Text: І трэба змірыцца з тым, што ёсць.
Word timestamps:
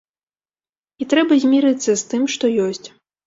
І 1.03 1.07
трэба 1.11 1.37
змірыцца 1.45 1.91
з 2.03 2.09
тым, 2.13 2.23
што 2.37 2.45
ёсць. 2.67 2.87